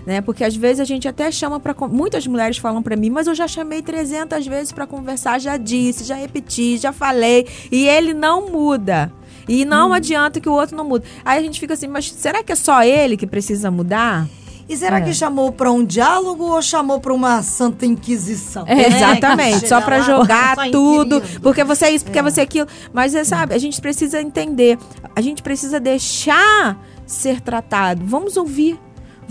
[0.09, 0.21] Né?
[0.21, 3.35] Porque às vezes a gente até chama para muitas mulheres falam para mim, mas eu
[3.35, 8.49] já chamei 300 vezes para conversar, já disse, já repeti, já falei, e ele não
[8.49, 9.13] muda.
[9.47, 11.05] E não adianta que o outro não muda.
[11.23, 14.27] Aí a gente fica assim, mas será que é só ele que precisa mudar?
[14.67, 15.01] E será É.
[15.01, 18.63] que chamou pra um diálogo ou chamou pra uma santa inquisição?
[18.65, 18.87] É, né?
[18.87, 22.67] Exatamente, Que só para jogar só tudo, porque você é isso, porque você é aquilo.
[22.91, 24.75] Mas você sabe, a gente precisa entender,
[25.15, 28.01] a gente precisa deixar ser tratado.
[28.05, 28.79] Vamos ouvir.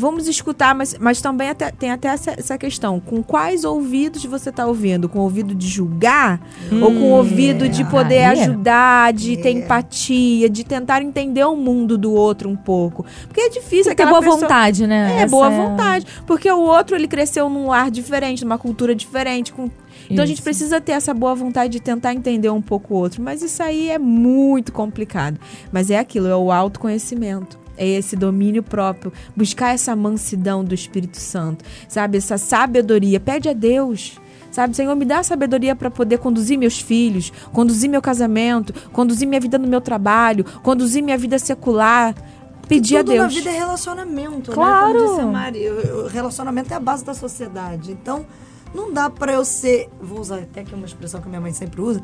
[0.01, 3.01] Vamos escutar, mas, mas também até- tem até essa, essa questão.
[3.01, 5.09] Com quais ouvidos você está ouvindo?
[5.09, 6.41] Com o ouvido de julgar?
[6.81, 8.27] ou com o ouvido de poder é.
[8.27, 13.05] ajudar, de ter empatia, de tentar entender o mundo do outro um pouco?
[13.27, 15.15] Porque é difícil aquela boa pessoa- vontade, né?
[15.15, 16.07] é, Essa boa vontade.
[16.27, 19.53] Porque o outro, ele cresceu num lar diferente, numa cultura diferente.
[19.53, 19.69] Com...
[20.09, 20.45] Então a gente Isso.
[20.45, 23.21] precisa ter essa boa vontade de tentar entender um pouco o outro.
[23.21, 25.41] Mas isso aí é muito complicado.
[25.73, 27.59] Mas é aquilo, é o autoconhecimento.
[27.79, 29.13] É esse domínio próprio.
[29.37, 31.65] Buscar essa mansidão do Espírito Santo.
[31.89, 32.19] Sabe?
[32.19, 33.19] Essa sabedoria.
[33.21, 34.21] Pede a Deus.
[34.51, 39.41] Sabe, Senhor, me dá sabedoria para poder conduzir meus filhos, conduzir meu casamento, conduzir minha
[39.41, 42.15] vida no meu trabalho, conduzir minha vida secular.
[42.67, 43.35] Pedir a Tudo na Deus.
[43.35, 44.93] vida é relacionamento, Claro.
[44.93, 44.99] né?
[44.99, 45.61] Como disse a Mari,
[46.11, 47.93] relacionamento é a base da sociedade.
[47.93, 48.27] Então,
[48.75, 51.81] não dá pra eu ser, vou usar até que uma expressão que minha mãe sempre
[51.81, 52.03] usa,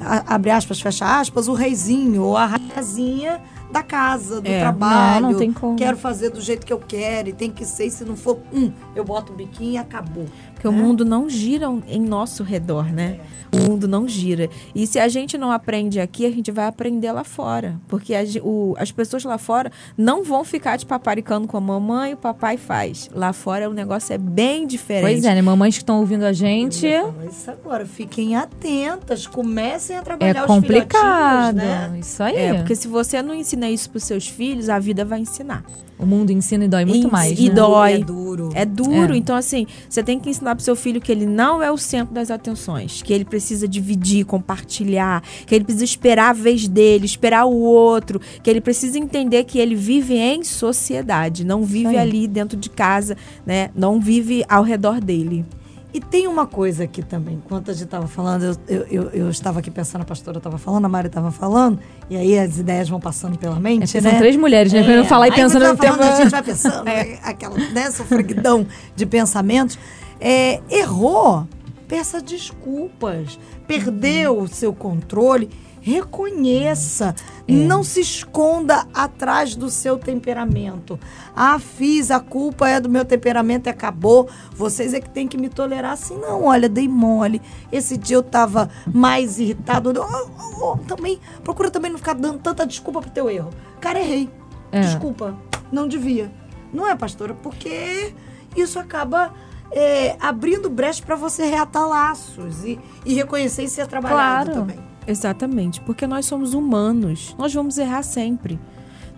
[0.00, 4.60] a- abre aspas, fecha aspas, o reizinho ou a rainhazinha da casa, do É.
[4.60, 5.22] trabalho.
[5.22, 5.76] Não, não tem como.
[5.76, 8.72] Quero fazer do jeito que eu quero e tem que ser, se não for, hum,
[8.96, 10.26] eu boto o biquinho e acabou.
[10.58, 13.20] Porque o mundo não gira em nosso redor, né?
[13.50, 14.50] O mundo não gira.
[14.74, 17.80] E se a gente não aprende aqui, a gente vai aprender lá fora.
[17.88, 21.80] Porque a ge- o- as pessoas lá fora não vão ficar te paparicando como a
[21.80, 23.08] mamãe o papai faz.
[23.14, 25.12] Lá fora o negócio é bem diferente.
[25.12, 25.40] Pois é, né?
[25.40, 26.86] Mamães que estão ouvindo a gente.
[27.30, 31.54] Isso agora, fiquem atentas, comecem a É trabalhar os complicado.
[31.56, 31.96] né?
[32.00, 32.36] Isso aí.
[32.36, 35.64] É, porque se você não ensina isso pros seus filhos, a vida vai ensinar.
[35.98, 37.36] O mundo ensina e dói muito E- mais.
[37.36, 37.54] e né?
[37.56, 37.94] dói.
[37.94, 38.50] É duro.
[38.54, 39.14] É duro.
[39.14, 39.16] É.
[39.16, 42.14] Então, assim, você tem que ensinar pro seu filho que ele não é o centro
[42.14, 43.02] das atenções.
[43.02, 45.22] Que ele precisa dividir, compartilhar.
[45.46, 48.20] Que ele precisa esperar a vez dele, esperar o outro.
[48.42, 51.44] Que ele precisa entender que ele vive em sociedade.
[51.44, 51.98] Não vive aí.
[51.98, 53.70] ali dentro de casa, né?
[53.74, 55.44] Não vive ao redor dele.
[55.92, 59.30] E tem uma coisa aqui também, enquanto a gente estava falando, eu, eu, eu, eu
[59.30, 61.78] estava aqui pensando, a pastora estava falando, a Mari estava falando,
[62.10, 64.10] e aí as ideias vão passando pela É mente, porque né?
[64.10, 64.82] são três mulheres, né?
[64.82, 66.12] Quando eu falar e aí pensando no falando, tema.
[66.12, 66.84] a gente vai pensando,
[67.22, 69.78] aquela né, sofreguidão de pensamentos.
[70.20, 71.46] É, errou,
[71.86, 75.48] peça desculpas, perdeu o seu controle,
[75.80, 77.14] reconheça,
[77.48, 81.00] não se esconda atrás do seu temperamento.
[81.34, 84.28] Ah, fiz, a culpa é do meu temperamento e acabou.
[84.52, 86.18] Vocês é que tem que me tolerar assim.
[86.18, 87.40] Não, olha, dei mole.
[87.72, 89.92] Esse dia eu tava mais irritado.
[89.96, 93.50] Oh, oh, oh, também, procura também não ficar dando tanta desculpa pro teu erro.
[93.80, 94.28] Cara, errei.
[94.70, 94.80] É.
[94.80, 95.34] Desculpa.
[95.72, 96.30] Não devia.
[96.72, 97.34] Não é, pastora?
[97.34, 98.12] Porque
[98.54, 99.32] isso acaba
[99.72, 104.60] é, abrindo brecha para você reatar laços e, e reconhecer e ser trabalhado Claro.
[104.60, 104.78] também.
[105.06, 105.80] Exatamente.
[105.80, 107.34] Porque nós somos humanos.
[107.38, 108.58] Nós vamos errar sempre.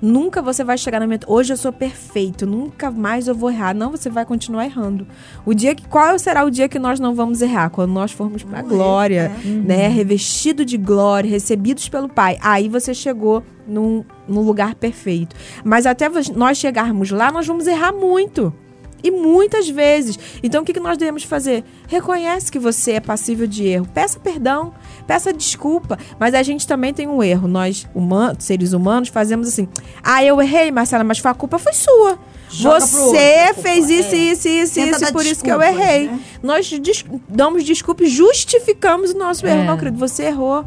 [0.02, 1.26] Nunca você vai chegar na meta.
[1.30, 3.74] Hoje eu sou perfeito, nunca mais eu vou errar.
[3.74, 5.06] Não, você vai continuar errando.
[5.44, 7.68] O dia que qual será o dia que nós não vamos errar?
[7.68, 9.76] Quando nós formos para a Morrer, glória, né?
[9.76, 9.88] né?
[9.88, 12.38] Revestido de glória, recebidos pelo Pai.
[12.40, 15.36] Aí você chegou num, num lugar perfeito.
[15.62, 18.54] Mas até nós chegarmos lá, nós vamos errar muito.
[19.02, 20.18] E muitas vezes.
[20.42, 21.64] Então, o que, nós devemos fazer?
[21.88, 23.86] Reconhece que você é passível de erro.
[23.94, 24.72] Peça perdão,
[25.06, 25.98] peça desculpa.
[26.18, 27.48] Mas a gente também tem um erro.
[27.48, 29.68] Nós, humanos, seres humanos, fazemos assim.
[30.02, 32.18] Ah, eu errei, Marcela, mas a culpa foi sua.
[32.52, 33.62] Joga você culpa.
[33.62, 34.18] fez isso, É.
[34.18, 36.08] isso, isso, Tenta isso, por isso que eu desculpas, errei.
[36.08, 36.20] né?
[36.42, 39.60] Nós des- damos desculpa e justificamos o nosso erro.
[39.62, 39.66] É.
[39.66, 40.64] Não, querido, você errou.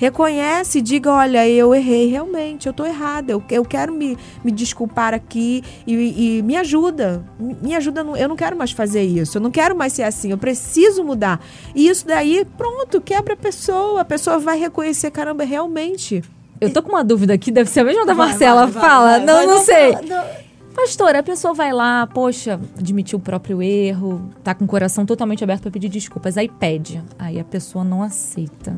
[0.00, 4.50] Reconhece e diga, olha, eu errei realmente, eu tô errada, eu, eu quero me, me
[4.50, 7.22] desculpar aqui e, e me ajuda.
[7.38, 10.38] Me ajuda, eu não quero mais fazer isso, eu não quero mais ser assim, eu
[10.38, 11.38] preciso mudar.
[11.74, 16.22] E isso daí, pronto, quebra a pessoa, a pessoa vai reconhecer, caramba, realmente.
[16.58, 18.64] Eu tô com uma dúvida aqui, deve ser a mesma da Vai, Marcela.
[18.66, 19.92] vai, vai, Fala, vai, não, vai, não não sei.
[19.92, 20.24] fala, não.
[20.74, 25.44] Pastora, a pessoa vai lá, poxa, admitiu o próprio erro, tá com o coração totalmente
[25.44, 27.02] aberto pra pedir desculpas, aí pede.
[27.18, 28.74] Aí a pessoa não aceita.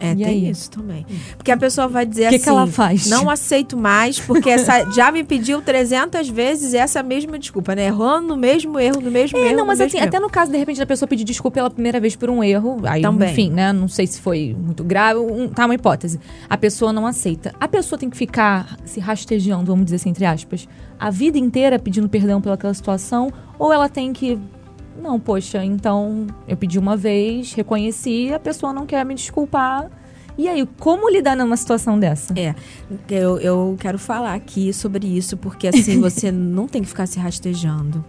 [0.00, 0.50] É, E tem aí?
[0.50, 1.04] isso também.
[1.36, 3.06] Porque a pessoa vai dizer Que assim: que ela faz?
[3.06, 7.86] Não aceito mais, porque essa já me pediu 300 vezes essa mesma desculpa, né?
[7.86, 9.56] Errando no mesmo erro, no mesmo É, erro.
[9.56, 10.26] não, mas assim, mesmo até erro.
[10.26, 13.02] no caso, de repente, da pessoa pedir desculpa pela primeira vez por um erro, aí,
[13.02, 13.30] Também.
[13.32, 13.72] enfim, né?
[13.72, 16.20] Não sei se foi muito grave, um, tá uma hipótese.
[16.48, 17.52] A pessoa não aceita.
[17.60, 21.78] A pessoa tem que ficar se rastejando, vamos dizer assim, entre aspas, a vida inteira
[21.78, 24.38] pedindo perdão pelaquela situação, ou ela tem que.
[25.00, 29.90] Não, poxa, então eu pedi uma vez, reconheci, a pessoa não quer me desculpar.
[30.36, 32.32] E aí, como lidar numa situação dessa?
[32.38, 32.54] É,
[33.10, 37.18] eu, eu quero falar aqui sobre isso, porque assim, você não tem que ficar se
[37.18, 38.04] rastejando.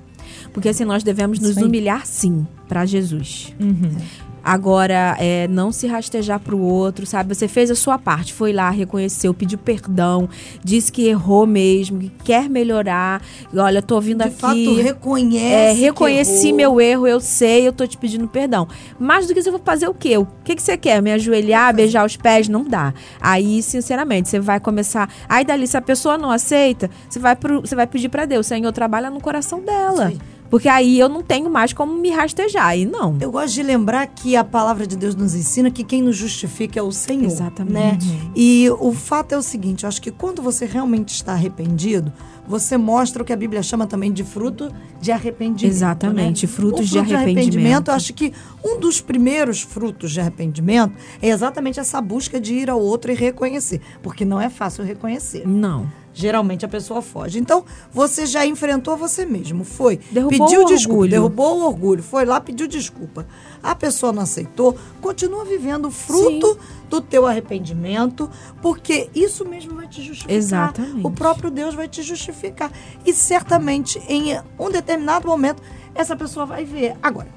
[0.53, 3.53] Porque assim, nós devemos nos humilhar sim para Jesus.
[3.59, 3.95] Uhum.
[4.43, 7.33] Agora, é, não se rastejar pro outro, sabe?
[7.35, 10.29] Você fez a sua parte, foi lá, reconheceu, pediu perdão,
[10.63, 13.21] disse que errou mesmo, que quer melhorar.
[13.53, 14.37] E, Olha, tô vindo De aqui.
[14.37, 15.45] fato, reconhece.
[15.45, 18.67] É, reconheci meu erro, eu sei, eu tô te pedindo perdão.
[18.99, 20.17] Mais do que isso, eu vou fazer o quê?
[20.17, 21.01] O que, que você quer?
[21.01, 22.47] Me ajoelhar, beijar os pés?
[22.47, 22.93] Não dá.
[23.19, 25.09] Aí, sinceramente, você vai começar.
[25.27, 28.47] Aí, dali, se a pessoa não aceita, você vai, pro, você vai pedir pra Deus,
[28.47, 30.09] Senhor, trabalha no coração dela.
[30.09, 30.19] Sim.
[30.49, 32.65] Porque aí eu não tenho mais como me rastejar.
[32.65, 33.17] Aí não.
[33.21, 36.79] Eu gosto de lembrar que a palavra de Deus nos ensina que quem nos justifica
[36.79, 37.25] é o Senhor.
[37.25, 38.07] Exatamente.
[38.07, 38.31] Né?
[38.35, 42.11] E o fato é o seguinte: eu acho que quando você realmente está arrependido,
[42.47, 45.71] você mostra o que a Bíblia chama também de fruto de arrependimento.
[45.71, 46.51] Exatamente, né?
[46.51, 47.89] frutos o de fruto arrependimento.
[47.89, 48.33] Eu acho que
[48.65, 53.15] um dos primeiros frutos de arrependimento é exatamente essa busca de ir ao outro e
[53.15, 53.79] reconhecer.
[54.01, 55.47] Porque não é fácil reconhecer.
[55.47, 55.87] Não.
[56.13, 57.39] Geralmente a pessoa foge.
[57.39, 59.63] Então, você já enfrentou você mesmo.
[59.63, 59.99] Foi.
[60.11, 60.93] Derrubou pediu o desculpa.
[60.93, 61.11] orgulho.
[61.11, 62.03] Derrubou o orgulho.
[62.03, 63.27] Foi lá, pediu desculpa.
[63.61, 64.77] A pessoa não aceitou.
[65.01, 66.57] Continua vivendo o fruto
[66.89, 68.29] do teu arrependimento.
[68.61, 70.35] Porque isso mesmo vai te justificar.
[70.35, 71.05] Exatamente.
[71.05, 72.71] O próprio Deus vai te justificar.
[73.05, 75.61] E certamente, em um determinado momento,
[75.93, 76.95] essa pessoa vai ver.
[77.01, 77.27] Agora,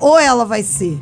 [0.00, 1.00] ou ela vai ser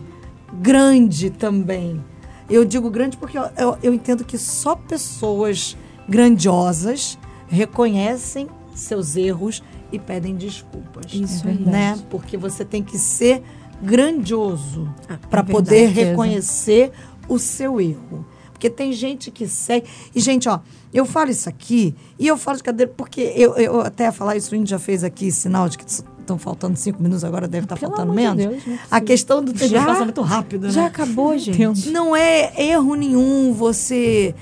[0.53, 2.03] grande também.
[2.51, 5.77] Eu digo grande porque eu, eu, eu entendo que só pessoas
[6.08, 11.12] grandiosas reconhecem seus erros e pedem desculpas.
[11.12, 11.98] Isso É né?
[12.08, 13.42] Porque você tem que ser
[13.82, 16.92] grandioso Ah, para poder reconhecer
[17.28, 18.24] o seu erro.
[18.52, 19.86] Porque tem gente que segue.
[20.14, 20.60] E, gente, ó,
[20.94, 24.36] eu falo isso aqui e eu falo de cadeira, porque eu, eu até ia falar
[24.36, 27.64] isso, o Índio já fez aqui sinal de que estão faltando cinco minutos, agora deve
[27.64, 28.64] estar Pelo faltando amor de menos.
[28.64, 30.72] Deus, é a questão do tempo passa muito rápido, né?
[30.72, 31.90] Já acabou, gente.
[31.90, 34.32] Não é erro nenhum você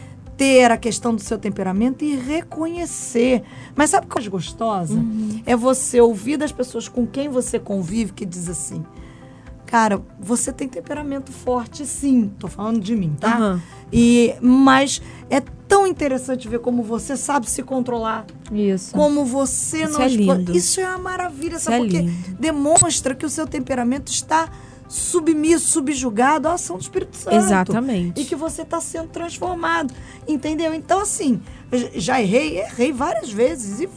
[0.40, 3.42] ter a questão do seu temperamento e reconhecer.
[3.76, 4.94] Mas sabe o que é mais gostosa?
[4.94, 5.42] Uhum.
[5.44, 8.82] É você ouvir das pessoas com quem você convive que diz assim:
[9.66, 12.32] Cara, você tem temperamento forte, sim.
[12.38, 13.36] Tô falando de mim, tá?
[13.36, 13.62] Aham.
[13.92, 18.24] E, mas é tão interessante ver como você sabe se controlar.
[18.50, 18.92] Isso.
[18.92, 20.56] Como você Isso não é lindo.
[20.56, 21.76] Isso é uma maravilha, Isso sabe?
[21.76, 22.36] é Porque lindo.
[22.40, 24.48] demonstra que o seu temperamento está
[24.90, 27.36] submisso, subjugado à ação do Espírito Santo.
[27.36, 28.20] Exatamente.
[28.20, 29.94] E que você está sendo transformado.
[30.26, 30.74] Entendeu?
[30.74, 31.40] Então, assim,
[31.94, 33.80] já errei, errei várias vezes.
[33.80, 33.88] E,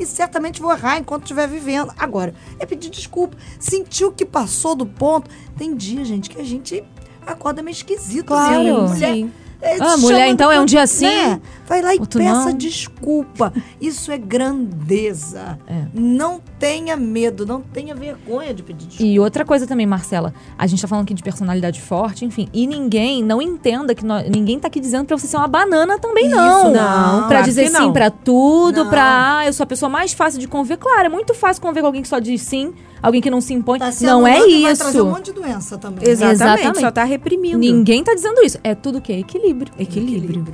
[0.00, 1.92] e certamente vou errar enquanto estiver vivendo.
[1.98, 3.36] Agora, é pedir desculpa.
[3.58, 5.30] Sentiu que passou do ponto.
[5.58, 6.82] Tem dia, gente, que a gente
[7.26, 8.28] acorda meio esquisito.
[8.28, 8.84] Claro.
[8.84, 9.32] assim, mulher, Sim.
[9.62, 11.04] É, Ah, mulher, então é um dia assim?
[11.06, 11.40] né?
[11.66, 12.52] Vai lá e Outro peça não.
[12.56, 13.52] desculpa.
[13.80, 15.58] Isso é grandeza.
[15.66, 15.84] É.
[15.94, 19.04] Não tenha medo, não tenha vergonha de pedir desculpa.
[19.12, 22.66] E outra coisa também, Marcela, a gente tá falando aqui de personalidade forte, enfim, e
[22.66, 26.26] ninguém, não entenda que nós- ninguém tá aqui dizendo pra você ser uma banana também,
[26.26, 26.72] Isso, não.
[26.72, 27.86] não, Pra claro dizer não.
[27.86, 28.90] sim pra tudo, Não.
[28.90, 30.76] pra, ah, eu sou a pessoa mais fácil de conviver.
[30.78, 33.54] Claro, é muito fácil conviver com alguém que só diz sim, alguém que não se
[33.54, 33.78] impõe.
[33.78, 35.14] Tá se não é e Vai trazer um isso.
[35.16, 36.08] monte de doença também.
[36.08, 36.34] Exatamente.
[36.34, 36.80] Exatamente.
[36.80, 37.58] Só tá reprimindo.
[37.58, 38.58] Ninguém tá dizendo isso.
[38.62, 39.14] É tudo o quê?
[39.14, 39.72] Equilíbrio.
[39.78, 40.44] Equilíbrio.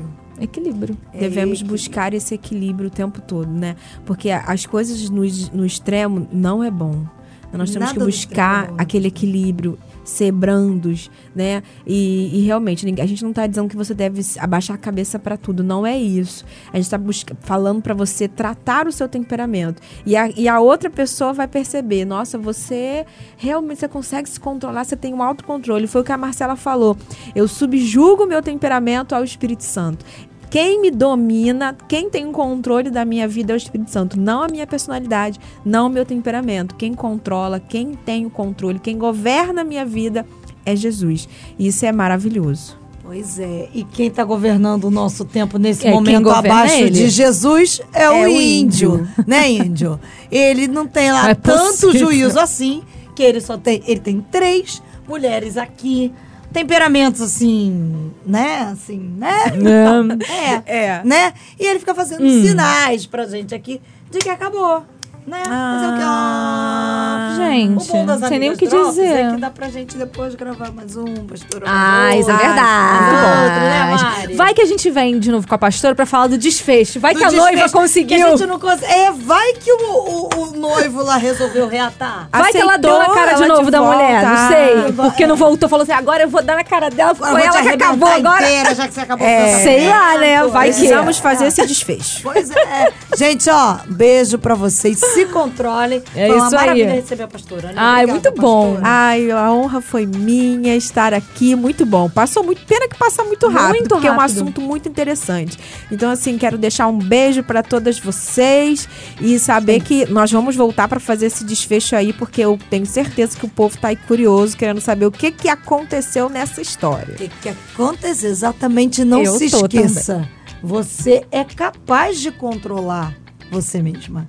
[0.40, 0.96] Equilíbrio.
[1.18, 3.74] Devemos É, buscar esse equilíbrio o tempo todo, né?
[4.04, 7.04] Porque as coisas no, no extremo não é bom.
[7.52, 11.62] Nós temos Nada que buscar é aquele equilíbrio, ser brandos, né?
[11.86, 15.36] E, e realmente, a gente não tá dizendo que você deve abaixar a cabeça para
[15.36, 16.44] tudo, não é isso.
[16.72, 19.82] A gente tá busca- falando para você tratar o seu temperamento.
[20.06, 23.04] E a, e a outra pessoa vai perceber, nossa, você
[23.36, 25.86] realmente você consegue se controlar, você tem um autocontrole.
[25.86, 26.96] Foi o que a Marcela falou.
[27.34, 30.04] Eu subjugo o meu temperamento ao Espírito Santo.
[30.50, 34.42] Quem me domina, quem tem o controle da minha vida é o Espírito Santo, não
[34.42, 36.74] a minha personalidade, não o meu temperamento.
[36.76, 40.24] Quem controla, quem tem o controle, quem governa a minha vida
[40.64, 41.28] é Jesus.
[41.58, 42.78] Isso é maravilhoso.
[43.02, 46.90] Pois é, e quem está governando o nosso tempo nesse É, momento abaixo ele.
[46.90, 49.08] de Jesus é, É o o índio, índio.
[49.26, 50.00] né, índio?
[50.30, 52.00] Ele não tem lá é tanto possível.
[52.08, 52.82] juízo assim,
[53.14, 56.12] que ele só tem, ele tem três mulheres aqui,
[56.52, 59.44] temperamentos assim, né, assim, né?
[60.66, 61.02] É, É.
[61.04, 61.32] né?
[61.58, 62.42] E ele fica fazendo Hum.
[62.42, 63.80] sinais pra gente aqui
[64.10, 64.82] de que acabou.
[65.26, 65.38] Né?
[65.44, 66.02] Fazer o quê?
[66.04, 69.06] Ah, Gente, o bom das não sei nem o que drops dizer.
[69.06, 71.62] É que dá pra gente depois gravar mais um, pastor.
[71.66, 71.70] Ah,
[72.08, 73.10] mais isso é verdade.
[73.44, 74.34] outro, né, Mari?
[74.36, 77.00] Vai que a gente vem de novo com a pastora pra falar do desfecho.
[77.00, 78.16] Vai Do que a noiva desfecho, conseguiu.
[78.18, 82.28] que a gente não cons- É, vai que o, o- o noivo lá resolveu reatar.
[82.32, 83.96] Vai que ela deu na cara de novo de da volta.
[83.96, 84.92] mulher, não sei.
[84.92, 87.46] Porque não voltou, falou assim, agora eu vou dar na cara dela, Agora foi eu
[87.46, 88.42] ela que acabou agora.
[88.42, 89.50] Inteira, já que você acabou É.
[89.52, 90.46] com o Sei lá, né?
[90.46, 92.20] Vai que- Precisamos fazer esse desfecho.
[92.22, 92.92] Pois é.
[93.16, 95.00] Gente, ó, beijo pra vocês.
[95.16, 96.02] Se controlem.
[96.14, 96.60] É Foi uma isso aí.
[96.60, 97.74] maravilha receber a pastora, né?
[97.76, 98.72] Ai, Obrigada, muito bom.
[98.72, 98.88] pastora.
[98.88, 102.08] Ai, a honra foi minha estar aqui, muito bom.
[102.08, 105.58] Passou muito, pena que passa muito rápido, Muito porque é um assunto muito interessante.
[105.90, 108.88] Então, assim, quero deixar um beijo para todas vocês
[109.20, 113.36] e saber que nós vamos voltar para fazer esse desfecho aí, porque eu tenho certeza
[113.36, 117.14] que o povo tá aí curioso, querendo saber o que que aconteceu nessa história.
[117.14, 119.04] O que, que acontece exatamente?
[119.04, 120.28] Não Eu se esqueça.
[120.62, 123.14] Você é capaz de controlar
[123.50, 124.26] você mesma.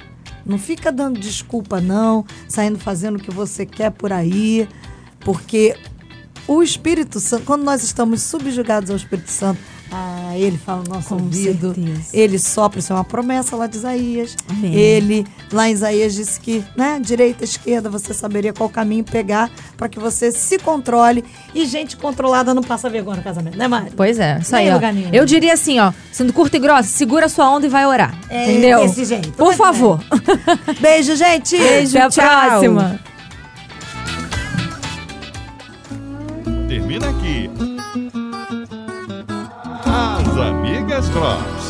[0.47, 4.67] Não fica dando desculpa, não, saindo fazendo o que você quer por aí,
[5.19, 5.75] porque
[6.47, 9.59] o Espírito Santo, quando nós estamos subjugados ao Espírito Santo,
[9.91, 12.09] ah, ele fala no nosso Com ouvido, certeza.
[12.13, 14.35] ele sopra, isso é uma promessa lá de Isaías.
[14.49, 14.73] Amém.
[14.73, 19.87] Ele, lá em Isaías, disse que, né, direita, esquerda, você saberia qual caminho pegar para
[19.87, 21.23] que você se controle.
[21.53, 23.91] E gente controlada não passa vergonha no casamento, né, Mari?
[23.95, 25.15] Pois é, isso Nem aí, ó.
[25.15, 28.17] Eu diria assim, ó, sendo curta e grossa, segura sua onda e vai orar.
[28.29, 28.81] É, entendeu?
[28.81, 29.31] desse jeito.
[29.31, 29.55] Por é.
[29.55, 30.03] favor.
[30.81, 31.57] Beijo, gente!
[31.57, 32.49] Beijo, Até a tchau.
[32.49, 32.99] próxima.
[36.67, 37.49] Termina aqui.
[39.99, 41.66] As Amigas Drops.